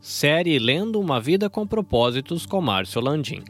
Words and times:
Série 0.00 0.58
Lendo 0.58 1.00
uma 1.00 1.20
Vida 1.20 1.50
com 1.50 1.66
Propósitos 1.66 2.46
com 2.46 2.60
Márcio 2.60 3.00
Landim. 3.00 3.42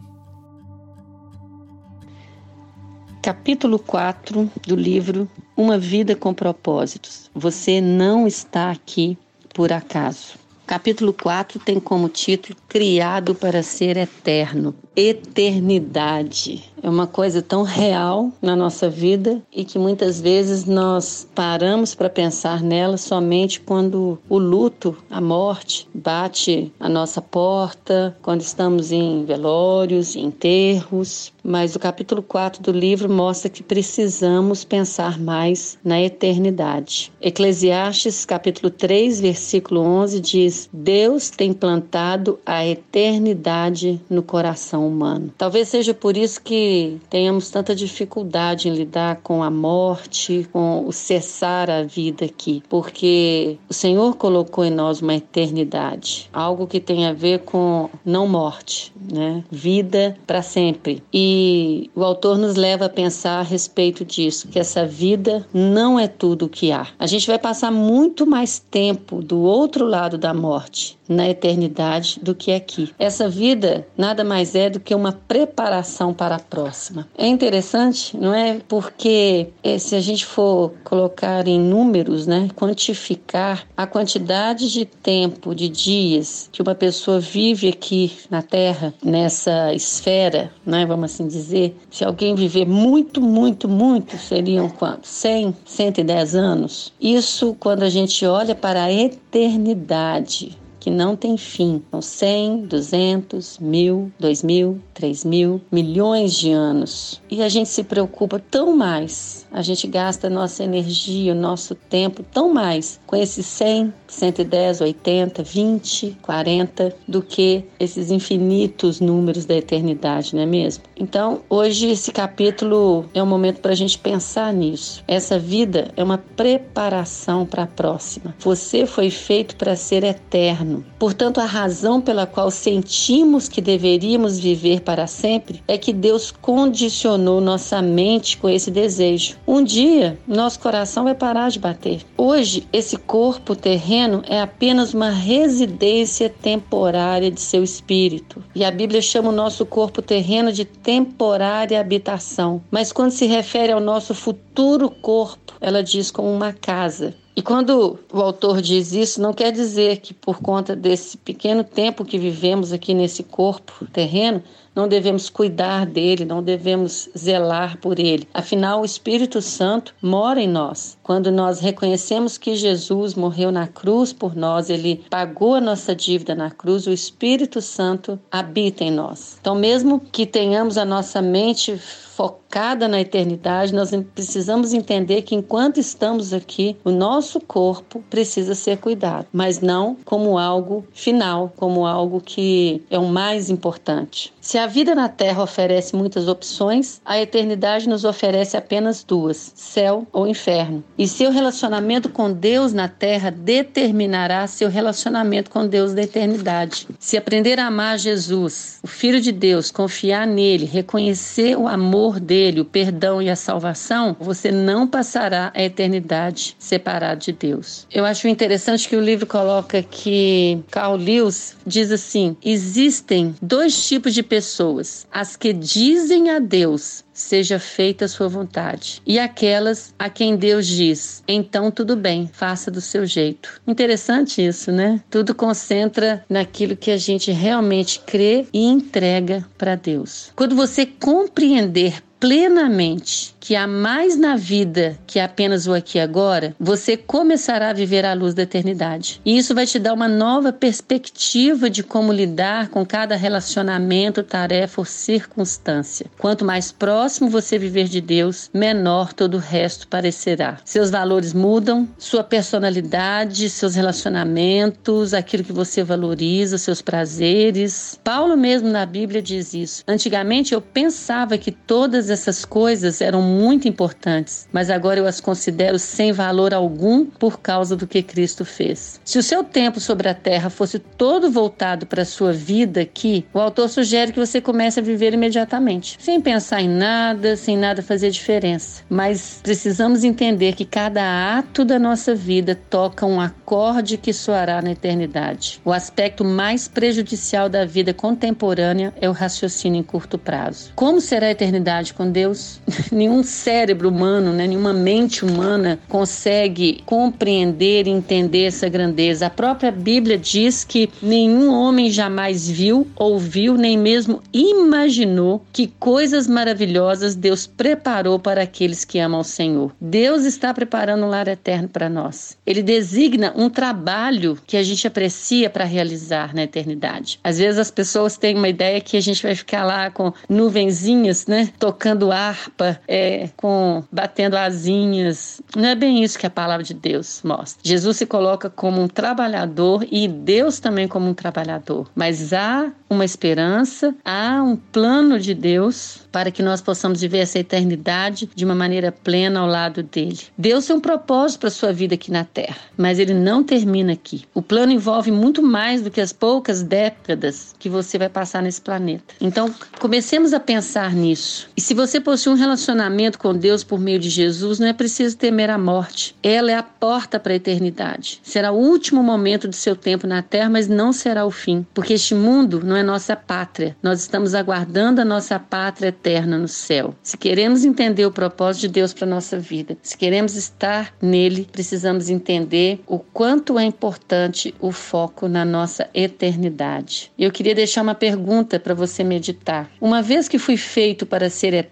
Capítulo 3.20 3.78
4 3.78 4.50
do 4.66 4.76
livro 4.76 5.28
Uma 5.56 5.78
Vida 5.78 6.14
com 6.14 6.32
Propósitos. 6.32 7.30
Você 7.34 7.80
não 7.80 8.26
está 8.26 8.70
aqui 8.70 9.18
por 9.52 9.72
acaso. 9.72 10.38
Capítulo 10.66 11.12
4 11.12 11.60
tem 11.60 11.78
como 11.78 12.08
título 12.08 12.56
Criado 12.68 13.34
para 13.34 13.62
ser 13.62 13.96
Eterno. 13.96 14.74
Eternidade. 14.94 16.64
É 16.82 16.88
uma 16.88 17.06
coisa 17.06 17.42
tão 17.42 17.62
real 17.62 18.30
na 18.40 18.54
nossa 18.54 18.88
vida 18.88 19.42
e 19.52 19.64
que 19.64 19.78
muitas 19.78 20.20
vezes 20.20 20.64
nós 20.64 21.26
paramos 21.34 21.94
para 21.94 22.08
pensar 22.08 22.62
nela 22.62 22.96
somente 22.96 23.60
quando 23.60 24.18
o 24.28 24.38
luto, 24.38 24.96
a 25.10 25.20
morte, 25.20 25.88
bate 25.94 26.72
a 26.78 26.88
nossa 26.88 27.20
porta, 27.20 28.16
quando 28.22 28.42
estamos 28.42 28.92
em 28.92 29.24
velórios, 29.24 30.14
em 30.14 30.26
enterros. 30.26 31.32
Mas 31.42 31.74
o 31.76 31.78
capítulo 31.78 32.22
4 32.22 32.62
do 32.62 32.72
livro 32.72 33.10
mostra 33.10 33.48
que 33.48 33.62
precisamos 33.62 34.64
pensar 34.64 35.18
mais 35.18 35.78
na 35.82 36.00
eternidade. 36.00 37.12
Eclesiastes, 37.20 38.24
capítulo 38.24 38.68
3, 38.70 39.20
versículo 39.20 39.80
11 39.80 40.20
diz: 40.20 40.68
Deus 40.72 41.30
tem 41.30 41.52
plantado 41.52 42.38
a 42.44 42.66
eternidade 42.66 44.00
no 44.10 44.22
coração 44.22 44.86
humano. 44.86 45.32
Talvez 45.38 45.68
seja 45.68 45.94
por 45.94 46.16
isso 46.16 46.42
que 46.42 46.65
tenhamos 47.08 47.50
tanta 47.50 47.74
dificuldade 47.74 48.68
em 48.68 48.74
lidar 48.74 49.16
com 49.22 49.42
a 49.42 49.50
morte, 49.50 50.48
com 50.52 50.86
o 50.86 50.92
cessar 50.92 51.70
a 51.70 51.82
vida 51.82 52.24
aqui, 52.24 52.62
porque 52.68 53.58
o 53.68 53.74
Senhor 53.74 54.16
colocou 54.16 54.64
em 54.64 54.70
nós 54.70 55.00
uma 55.00 55.14
eternidade, 55.14 56.28
algo 56.32 56.66
que 56.66 56.80
tem 56.80 57.06
a 57.06 57.12
ver 57.12 57.40
com 57.40 57.88
não 58.04 58.26
morte, 58.26 58.92
né? 59.12 59.44
Vida 59.50 60.16
para 60.26 60.42
sempre. 60.42 61.02
E 61.12 61.90
o 61.94 62.02
autor 62.02 62.38
nos 62.38 62.56
leva 62.56 62.86
a 62.86 62.90
pensar 62.90 63.40
a 63.40 63.42
respeito 63.42 64.04
disso, 64.04 64.48
que 64.48 64.58
essa 64.58 64.86
vida 64.86 65.46
não 65.52 65.98
é 65.98 66.06
tudo 66.06 66.46
o 66.46 66.48
que 66.48 66.72
há. 66.72 66.86
A 66.98 67.06
gente 67.06 67.26
vai 67.26 67.38
passar 67.38 67.70
muito 67.70 68.26
mais 68.26 68.58
tempo 68.58 69.22
do 69.22 69.40
outro 69.40 69.86
lado 69.86 70.18
da 70.18 70.32
morte 70.32 70.95
na 71.08 71.28
eternidade 71.28 72.18
do 72.22 72.34
que 72.34 72.52
aqui. 72.52 72.92
Essa 72.98 73.28
vida 73.28 73.86
nada 73.96 74.24
mais 74.24 74.54
é 74.54 74.70
do 74.70 74.80
que 74.80 74.94
uma 74.94 75.12
preparação 75.12 76.12
para 76.12 76.36
a 76.36 76.40
próxima. 76.40 77.08
É 77.16 77.26
interessante, 77.26 78.16
não 78.16 78.34
é? 78.34 78.60
Porque 78.68 79.48
eh, 79.62 79.78
se 79.78 79.94
a 79.94 80.00
gente 80.00 80.24
for 80.24 80.72
colocar 80.84 81.46
em 81.46 81.58
números, 81.58 82.26
né, 82.26 82.48
quantificar 82.54 83.66
a 83.76 83.86
quantidade 83.86 84.70
de 84.70 84.84
tempo, 84.84 85.54
de 85.54 85.68
dias 85.68 86.48
que 86.52 86.62
uma 86.62 86.74
pessoa 86.74 87.20
vive 87.20 87.68
aqui 87.68 88.12
na 88.30 88.42
Terra, 88.42 88.94
nessa 89.02 89.72
esfera, 89.74 90.50
né, 90.64 90.84
vamos 90.86 91.12
assim 91.12 91.26
dizer, 91.26 91.76
se 91.90 92.04
alguém 92.04 92.34
viver 92.34 92.66
muito, 92.66 93.20
muito, 93.20 93.68
muito, 93.68 94.16
seriam 94.18 94.68
quantos? 94.68 95.10
100, 95.10 95.56
110 95.64 96.34
anos. 96.34 96.92
Isso 97.00 97.56
quando 97.58 97.82
a 97.82 97.88
gente 97.88 98.24
olha 98.26 98.54
para 98.54 98.84
a 98.84 98.92
eternidade 98.92 100.56
que 100.78 100.90
não 100.90 101.16
tem 101.16 101.36
fim. 101.36 101.82
São 101.90 102.00
100, 102.00 102.66
200, 102.66 103.58
mil, 103.58 104.10
dois 104.18 104.42
mil, 104.42 104.80
três 104.94 105.24
mil, 105.24 105.60
milhões 105.70 106.34
de 106.34 106.52
anos. 106.52 107.20
E 107.30 107.42
a 107.42 107.48
gente 107.48 107.68
se 107.68 107.82
preocupa 107.82 108.38
tão 108.38 108.76
mais, 108.76 109.46
a 109.52 109.62
gente 109.62 109.86
gasta 109.86 110.30
nossa 110.30 110.64
energia, 110.64 111.34
nosso 111.34 111.74
tempo 111.74 112.22
tão 112.22 112.52
mais 112.52 113.00
com 113.06 113.16
esses 113.16 113.46
100, 113.46 113.92
110, 114.06 114.80
80, 114.80 115.42
20, 115.42 116.18
40 116.22 116.96
do 117.06 117.22
que 117.22 117.64
esses 117.78 118.10
infinitos 118.10 119.00
números 119.00 119.44
da 119.44 119.54
eternidade, 119.54 120.34
não 120.34 120.42
é 120.42 120.46
mesmo? 120.46 120.84
Então, 120.96 121.40
hoje 121.48 121.90
esse 121.90 122.12
capítulo 122.12 123.04
é 123.12 123.22
um 123.22 123.26
momento 123.26 123.60
para 123.60 123.72
a 123.72 123.76
gente 123.76 123.98
pensar 123.98 124.52
nisso. 124.52 125.02
Essa 125.06 125.38
vida 125.38 125.90
é 125.96 126.02
uma 126.02 126.18
preparação 126.18 127.44
para 127.44 127.64
a 127.64 127.66
próxima. 127.66 128.34
Você 128.40 128.86
foi 128.86 129.10
feito 129.10 129.56
para 129.56 129.76
ser 129.76 130.04
eterno 130.04 130.65
eterno. 130.66 130.84
Portanto, 130.98 131.38
a 131.38 131.44
razão 131.44 132.00
pela 132.00 132.26
qual 132.26 132.50
sentimos 132.50 133.48
que 133.48 133.60
deveríamos 133.60 134.38
viver 134.38 134.80
para 134.80 135.06
sempre 135.06 135.62
é 135.68 135.78
que 135.78 135.92
Deus 135.92 136.30
condicionou 136.30 137.40
nossa 137.40 137.80
mente 137.80 138.36
com 138.36 138.48
esse 138.48 138.70
desejo. 138.70 139.36
Um 139.46 139.62
dia, 139.62 140.18
nosso 140.26 140.58
coração 140.58 141.04
vai 141.04 141.14
parar 141.14 141.50
de 141.50 141.58
bater. 141.58 142.02
Hoje, 142.16 142.66
esse 142.72 142.96
corpo 142.96 143.54
terreno 143.54 144.22
é 144.26 144.40
apenas 144.40 144.92
uma 144.92 145.10
residência 145.10 146.28
temporária 146.28 147.30
de 147.30 147.40
seu 147.40 147.62
espírito. 147.62 148.42
E 148.54 148.64
a 148.64 148.70
Bíblia 148.70 149.00
chama 149.00 149.28
o 149.28 149.32
nosso 149.32 149.64
corpo 149.64 150.02
terreno 150.02 150.52
de 150.52 150.64
temporária 150.64 151.80
habitação. 151.80 152.62
Mas 152.70 152.92
quando 152.92 153.10
se 153.10 153.26
refere 153.26 153.72
ao 153.72 153.80
nosso 153.80 154.14
futuro 154.14 154.90
corpo, 154.90 155.54
ela 155.60 155.82
diz 155.82 156.10
como 156.10 156.32
uma 156.32 156.52
casa. 156.52 157.14
E 157.36 157.42
quando 157.42 157.98
o 158.10 158.20
autor 158.22 158.62
diz 158.62 158.94
isso, 158.94 159.20
não 159.20 159.34
quer 159.34 159.52
dizer 159.52 159.98
que 159.98 160.14
por 160.14 160.40
conta 160.40 160.74
desse 160.74 161.18
pequeno 161.18 161.62
tempo 161.62 162.02
que 162.02 162.18
vivemos 162.18 162.72
aqui 162.72 162.94
nesse 162.94 163.22
corpo 163.22 163.86
terreno, 163.92 164.42
não 164.74 164.88
devemos 164.88 165.28
cuidar 165.28 165.84
dele, 165.84 166.24
não 166.24 166.42
devemos 166.42 167.10
zelar 167.16 167.78
por 167.78 167.98
ele. 167.98 168.26
Afinal, 168.32 168.80
o 168.80 168.84
Espírito 168.86 169.42
Santo 169.42 169.94
mora 170.00 170.40
em 170.40 170.48
nós. 170.48 170.96
Quando 171.02 171.30
nós 171.30 171.60
reconhecemos 171.60 172.38
que 172.38 172.56
Jesus 172.56 173.14
morreu 173.14 173.52
na 173.52 173.66
cruz 173.66 174.14
por 174.14 174.34
nós, 174.34 174.70
ele 174.70 175.04
pagou 175.10 175.54
a 175.54 175.60
nossa 175.60 175.94
dívida 175.94 176.34
na 176.34 176.50
cruz, 176.50 176.86
o 176.86 176.92
Espírito 176.92 177.60
Santo 177.60 178.18
habita 178.30 178.82
em 178.82 178.90
nós. 178.90 179.36
Então, 179.40 179.54
mesmo 179.54 180.00
que 180.00 180.24
tenhamos 180.24 180.78
a 180.78 180.86
nossa 180.86 181.20
mente 181.20 181.78
focada 182.16 182.88
na 182.88 182.98
eternidade, 182.98 183.74
nós 183.74 183.90
precisamos 184.14 184.72
entender 184.72 185.20
que 185.20 185.34
enquanto 185.34 185.78
estamos 185.78 186.32
aqui, 186.32 186.74
o 186.82 186.90
nosso 186.90 187.38
corpo 187.38 188.02
precisa 188.08 188.54
ser 188.54 188.78
cuidado, 188.78 189.26
mas 189.30 189.60
não 189.60 189.94
como 190.02 190.38
algo 190.38 190.86
final, 190.94 191.52
como 191.54 191.86
algo 191.86 192.18
que 192.18 192.82
é 192.90 192.98
o 192.98 193.04
mais 193.04 193.50
importante. 193.50 194.32
Se 194.40 194.56
a 194.56 194.66
vida 194.66 194.94
na 194.94 195.10
Terra 195.10 195.42
oferece 195.42 195.94
muitas 195.94 196.26
opções, 196.26 197.02
a 197.04 197.20
eternidade 197.20 197.86
nos 197.86 198.04
oferece 198.04 198.56
apenas 198.56 199.04
duas: 199.04 199.52
céu 199.54 200.06
ou 200.10 200.26
inferno. 200.26 200.82
E 200.96 201.06
seu 201.06 201.30
relacionamento 201.30 202.08
com 202.08 202.32
Deus 202.32 202.72
na 202.72 202.88
Terra 202.88 203.30
determinará 203.30 204.46
seu 204.46 204.70
relacionamento 204.70 205.50
com 205.50 205.66
Deus 205.66 205.92
da 205.92 206.02
eternidade. 206.02 206.88
Se 206.98 207.18
aprender 207.18 207.60
a 207.60 207.66
amar 207.66 207.98
Jesus, 207.98 208.78
o 208.82 208.86
Filho 208.86 209.20
de 209.20 209.32
Deus, 209.32 209.70
confiar 209.70 210.26
nele, 210.26 210.64
reconhecer 210.64 211.58
o 211.58 211.68
amor 211.68 212.05
amor 212.06 212.20
dele, 212.20 212.60
o 212.60 212.64
perdão 212.64 213.20
e 213.20 213.28
a 213.28 213.34
salvação, 213.34 214.16
você 214.20 214.52
não 214.52 214.86
passará 214.86 215.50
a 215.54 215.62
eternidade 215.62 216.56
separado 216.58 217.20
de 217.20 217.32
Deus. 217.32 217.86
Eu 217.92 218.04
acho 218.04 218.28
interessante 218.28 218.88
que 218.88 218.96
o 218.96 219.00
livro 219.00 219.26
coloca 219.26 219.82
que 219.82 220.62
Carl 220.70 220.96
Lewis 220.96 221.56
diz 221.66 221.90
assim: 221.90 222.36
existem 222.44 223.34
dois 223.42 223.86
tipos 223.88 224.14
de 224.14 224.22
pessoas: 224.22 225.06
as 225.12 225.36
que 225.36 225.52
dizem 225.52 226.30
a 226.30 226.38
Deus 226.38 227.04
seja 227.16 227.58
feita 227.58 228.04
a 228.04 228.08
sua 228.08 228.28
vontade. 228.28 229.02
E 229.06 229.18
aquelas 229.18 229.94
a 229.98 230.10
quem 230.10 230.36
Deus 230.36 230.66
diz, 230.66 231.24
então 231.26 231.70
tudo 231.70 231.96
bem, 231.96 232.30
faça 232.32 232.70
do 232.70 232.80
seu 232.80 233.06
jeito. 233.06 233.60
Interessante 233.66 234.44
isso, 234.44 234.70
né? 234.70 235.02
Tudo 235.10 235.34
concentra 235.34 236.24
naquilo 236.28 236.76
que 236.76 236.90
a 236.90 236.98
gente 236.98 237.32
realmente 237.32 238.00
crê 238.00 238.46
e 238.52 238.64
entrega 238.66 239.44
para 239.56 239.74
Deus. 239.74 240.30
Quando 240.36 240.54
você 240.54 240.84
compreender 240.84 242.02
plenamente 242.18 243.36
que 243.46 243.54
há 243.54 243.64
mais 243.64 244.16
na 244.18 244.34
vida 244.34 244.98
que 245.06 245.20
apenas 245.20 245.68
o 245.68 245.72
aqui 245.72 245.98
e 245.98 246.00
agora, 246.00 246.56
você 246.58 246.96
começará 246.96 247.70
a 247.70 247.72
viver 247.72 248.04
à 248.04 248.12
luz 248.12 248.34
da 248.34 248.42
eternidade. 248.42 249.20
E 249.24 249.38
isso 249.38 249.54
vai 249.54 249.64
te 249.64 249.78
dar 249.78 249.92
uma 249.92 250.08
nova 250.08 250.52
perspectiva 250.52 251.70
de 251.70 251.84
como 251.84 252.12
lidar 252.12 252.70
com 252.70 252.84
cada 252.84 253.14
relacionamento, 253.14 254.24
tarefa 254.24 254.80
ou 254.80 254.84
circunstância. 254.84 256.06
Quanto 256.18 256.44
mais 256.44 256.72
próximo 256.72 257.30
você 257.30 257.56
viver 257.56 257.86
de 257.86 258.00
Deus, 258.00 258.50
menor 258.52 259.12
todo 259.12 259.34
o 259.34 259.40
resto 259.40 259.86
parecerá. 259.86 260.58
Seus 260.64 260.90
valores 260.90 261.32
mudam, 261.32 261.88
sua 261.96 262.24
personalidade, 262.24 263.48
seus 263.48 263.76
relacionamentos, 263.76 265.14
aquilo 265.14 265.44
que 265.44 265.52
você 265.52 265.84
valoriza, 265.84 266.58
seus 266.58 266.82
prazeres. 266.82 267.96
Paulo 268.02 268.36
mesmo 268.36 268.68
na 268.68 268.84
Bíblia 268.84 269.22
diz 269.22 269.54
isso. 269.54 269.84
Antigamente 269.86 270.52
eu 270.52 270.60
pensava 270.60 271.38
que 271.38 271.52
todas 271.52 272.05
todas 272.06 272.10
essas 272.10 272.44
coisas 272.44 273.00
eram 273.00 273.20
muito 273.20 273.66
importantes, 273.66 274.48
mas 274.52 274.70
agora 274.70 275.00
eu 275.00 275.06
as 275.06 275.20
considero 275.20 275.78
sem 275.78 276.12
valor 276.12 276.54
algum 276.54 277.04
por 277.04 277.40
causa 277.40 277.74
do 277.74 277.86
que 277.86 278.02
Cristo 278.02 278.44
fez. 278.44 279.00
Se 279.04 279.18
o 279.18 279.22
seu 279.22 279.42
tempo 279.42 279.80
sobre 279.80 280.08
a 280.08 280.14
terra 280.14 280.48
fosse 280.48 280.78
todo 280.78 281.30
voltado 281.30 281.84
para 281.86 282.02
a 282.02 282.04
sua 282.04 282.32
vida 282.32 282.80
aqui, 282.80 283.26
o 283.34 283.40
autor 283.40 283.68
sugere 283.68 284.12
que 284.12 284.18
você 284.18 284.40
comece 284.40 284.78
a 284.78 284.82
viver 284.82 285.14
imediatamente, 285.14 285.96
sem 286.00 286.20
pensar 286.20 286.62
em 286.62 286.68
nada, 286.68 287.36
sem 287.36 287.56
nada 287.56 287.82
fazer 287.82 288.10
diferença. 288.10 288.82
Mas 288.88 289.40
precisamos 289.42 290.04
entender 290.04 290.54
que 290.54 290.64
cada 290.64 291.36
ato 291.36 291.64
da 291.64 291.78
nossa 291.78 292.14
vida 292.14 292.54
toca 292.70 293.04
um 293.04 293.20
acorde 293.20 293.96
que 293.96 294.12
soará 294.12 294.62
na 294.62 294.70
eternidade. 294.70 295.60
O 295.64 295.72
aspecto 295.72 296.24
mais 296.24 296.68
prejudicial 296.68 297.48
da 297.48 297.64
vida 297.64 297.92
contemporânea 297.92 298.94
é 299.00 299.08
o 299.08 299.12
raciocínio 299.12 299.80
em 299.80 299.82
curto 299.82 300.18
prazo. 300.18 300.72
Como 300.76 301.00
será 301.00 301.26
a 301.26 301.30
eternidade 301.30 301.95
com 301.96 302.10
Deus? 302.10 302.60
Nenhum 302.92 303.22
cérebro 303.22 303.88
humano, 303.88 304.32
né, 304.32 304.46
nenhuma 304.46 304.72
mente 304.72 305.24
humana 305.24 305.78
consegue 305.88 306.82
compreender 306.84 307.86
e 307.86 307.90
entender 307.90 308.44
essa 308.44 308.68
grandeza. 308.68 309.26
A 309.26 309.30
própria 309.30 309.72
Bíblia 309.72 310.18
diz 310.18 310.64
que 310.64 310.90
nenhum 311.02 311.52
homem 311.52 311.90
jamais 311.90 312.48
viu, 312.48 312.86
ouviu, 312.96 313.56
nem 313.56 313.76
mesmo 313.78 314.22
imaginou 314.32 315.42
que 315.52 315.66
coisas 315.78 316.26
maravilhosas 316.26 317.14
Deus 317.14 317.46
preparou 317.46 318.18
para 318.18 318.42
aqueles 318.42 318.84
que 318.84 318.98
amam 318.98 319.20
o 319.20 319.24
Senhor. 319.24 319.72
Deus 319.80 320.24
está 320.24 320.52
preparando 320.52 321.04
um 321.04 321.08
lar 321.08 321.28
eterno 321.28 321.68
para 321.68 321.88
nós. 321.88 322.36
Ele 322.46 322.62
designa 322.62 323.32
um 323.36 323.48
trabalho 323.48 324.38
que 324.46 324.56
a 324.56 324.62
gente 324.62 324.86
aprecia 324.86 325.48
para 325.48 325.64
realizar 325.64 326.34
na 326.34 326.42
eternidade. 326.42 327.18
Às 327.24 327.38
vezes 327.38 327.58
as 327.58 327.70
pessoas 327.70 328.16
têm 328.16 328.36
uma 328.36 328.48
ideia 328.48 328.80
que 328.80 328.96
a 328.96 329.00
gente 329.00 329.22
vai 329.22 329.34
ficar 329.34 329.64
lá 329.64 329.90
com 329.90 330.12
nuvenzinhas, 330.28 331.26
né, 331.26 331.48
tocando 331.58 331.85
harpa, 332.12 332.80
é, 332.88 333.28
com 333.36 333.82
batendo 333.90 334.36
asinhas. 334.36 335.40
Não 335.56 335.68
é 335.68 335.74
bem 335.74 336.02
isso 336.02 336.18
que 336.18 336.26
a 336.26 336.30
palavra 336.30 336.64
de 336.64 336.74
Deus 336.74 337.20
mostra. 337.24 337.60
Jesus 337.62 337.96
se 337.96 338.06
coloca 338.06 338.48
como 338.48 338.80
um 338.80 338.88
trabalhador 338.88 339.86
e 339.90 340.08
Deus 340.08 340.60
também 340.60 340.88
como 340.88 341.08
um 341.08 341.14
trabalhador. 341.14 341.88
Mas 341.94 342.32
há 342.32 342.70
uma 342.88 343.04
esperança, 343.04 343.94
há 344.04 344.42
um 344.42 344.56
plano 344.56 345.18
de 345.18 345.34
Deus 345.34 346.00
para 346.12 346.30
que 346.30 346.42
nós 346.42 346.60
possamos 346.60 347.00
viver 347.00 347.18
essa 347.18 347.38
eternidade 347.38 348.30
de 348.34 348.44
uma 348.44 348.54
maneira 348.54 348.90
plena 348.90 349.40
ao 349.40 349.46
lado 349.46 349.82
dele. 349.82 350.20
Deus 350.38 350.66
tem 350.66 350.76
um 350.76 350.80
propósito 350.80 351.40
para 351.40 351.48
a 351.48 351.52
sua 351.52 351.72
vida 351.72 351.94
aqui 351.94 352.10
na 352.10 352.24
Terra, 352.24 352.56
mas 352.76 352.98
ele 352.98 353.12
não 353.12 353.42
termina 353.42 353.92
aqui. 353.92 354.24
O 354.32 354.40
plano 354.40 354.72
envolve 354.72 355.10
muito 355.10 355.42
mais 355.42 355.82
do 355.82 355.90
que 355.90 356.00
as 356.00 356.12
poucas 356.12 356.62
décadas 356.62 357.54
que 357.58 357.68
você 357.68 357.98
vai 357.98 358.08
passar 358.08 358.42
nesse 358.42 358.60
planeta. 358.60 359.14
Então, 359.20 359.52
comecemos 359.78 360.32
a 360.32 360.40
pensar 360.40 360.94
nisso. 360.94 361.48
E 361.56 361.60
se 361.60 361.74
você 361.76 362.00
possui 362.00 362.32
um 362.32 362.36
relacionamento 362.36 363.18
com 363.18 363.34
Deus 363.34 363.62
por 363.62 363.78
meio 363.78 363.98
de 363.98 364.08
Jesus, 364.08 364.58
não 364.58 364.66
é 364.66 364.72
preciso 364.72 365.16
temer 365.16 365.50
a 365.50 365.58
morte. 365.58 366.16
Ela 366.22 366.50
é 366.50 366.54
a 366.54 366.62
porta 366.62 367.20
para 367.20 367.34
a 367.34 367.36
eternidade. 367.36 368.18
Será 368.22 368.50
o 368.50 368.56
último 368.56 369.02
momento 369.02 369.46
do 369.46 369.54
seu 369.54 369.76
tempo 369.76 370.06
na 370.06 370.22
Terra, 370.22 370.48
mas 370.48 370.68
não 370.68 370.90
será 370.90 371.26
o 371.26 371.30
fim, 371.30 371.66
porque 371.74 371.92
este 371.92 372.14
mundo 372.14 372.62
não 372.64 372.76
é 372.76 372.82
nossa 372.82 373.14
pátria. 373.14 373.76
Nós 373.82 374.00
estamos 374.00 374.34
aguardando 374.34 375.02
a 375.02 375.04
nossa 375.04 375.38
pátria 375.38 375.88
eterna 375.88 376.38
no 376.38 376.48
céu. 376.48 376.94
Se 377.02 377.18
queremos 377.18 377.62
entender 377.62 378.06
o 378.06 378.10
propósito 378.10 378.62
de 378.62 378.68
Deus 378.68 378.94
para 378.94 379.06
nossa 379.06 379.38
vida, 379.38 379.76
se 379.82 379.98
queremos 379.98 380.34
estar 380.34 380.94
nele, 381.02 381.46
precisamos 381.52 382.08
entender 382.08 382.80
o 382.86 382.98
quanto 382.98 383.58
é 383.58 383.64
importante 383.64 384.54
o 384.58 384.72
foco 384.72 385.28
na 385.28 385.44
nossa 385.44 385.90
eternidade. 385.92 387.12
Eu 387.18 387.30
queria 387.30 387.54
deixar 387.54 387.82
uma 387.82 387.94
pergunta 387.94 388.58
para 388.58 388.72
você 388.72 389.04
meditar. 389.04 389.70
Uma 389.78 390.00
vez 390.00 390.26
que 390.26 390.38
fui 390.38 390.56
feito 390.56 391.04
para 391.04 391.28
ser 391.28 391.52
eterno, 391.52 391.65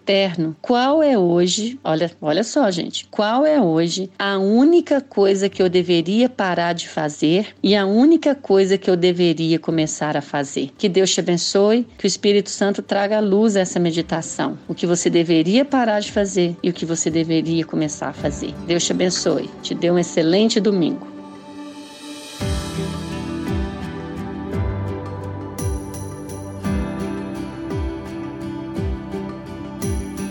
qual 0.61 1.03
é 1.03 1.19
hoje, 1.19 1.79
olha, 1.83 2.11
olha 2.21 2.43
só, 2.45 2.71
gente, 2.71 3.07
qual 3.11 3.47
é 3.47 3.61
hoje 3.61 4.11
a 4.19 4.39
única 4.39 5.01
coisa 5.01 5.49
que 5.49 5.63
eu 5.63 5.69
deveria 5.69 6.29
parar 6.29 6.73
de 6.73 6.89
fazer 6.89 7.49
e 7.63 7.75
a 7.77 7.87
única 7.87 8.35
coisa 8.35 8.77
que 8.77 8.91
eu 8.91 8.97
deveria 8.97 9.59
começar 9.59 10.17
a 10.17 10.23
fazer? 10.23 10.71
Que 10.77 10.89
Deus 10.89 11.13
te 11.13 11.21
abençoe, 11.21 11.87
que 11.97 12.07
o 12.07 12.09
Espírito 12.09 12.51
Santo 12.51 12.83
traga 12.83 13.21
luz 13.21 13.57
essa 13.57 13.79
meditação 13.79 14.59
o 14.69 14.75
que 14.75 14.87
você 14.87 15.09
deveria 15.09 15.65
parar 15.65 16.01
de 16.01 16.11
fazer 16.11 16.57
e 16.63 16.71
o 16.71 16.73
que 16.73 16.85
você 16.85 17.11
deveria 17.11 17.65
começar 17.65 18.09
a 18.09 18.13
fazer. 18.13 18.55
Deus 18.67 18.85
te 18.85 18.93
abençoe. 18.93 19.51
Te 19.63 19.75
dê 19.75 19.91
um 19.91 19.99
excelente 19.99 20.61
domingo. 20.61 21.14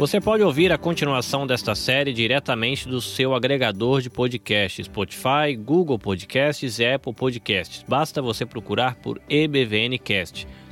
Você 0.04 0.20
pode 0.20 0.44
ouvir 0.44 0.70
a 0.70 0.78
continuação 0.78 1.48
desta 1.48 1.74
série 1.76 2.12
diretamente 2.12 2.90
do 2.90 3.00
seu 3.00 3.34
agregador 3.34 4.02
de 4.02 4.10
podcasts, 4.10 4.86
Spotify, 4.86 5.56
Google 5.58 5.98
Podcasts 5.98 6.78
e 6.78 6.86
Apple 6.86 7.14
Podcasts. 7.14 7.86
Basta 7.88 8.22
você 8.22 8.46
procurar 8.46 8.96
por 8.96 9.22
EBVNcast. 9.30 10.46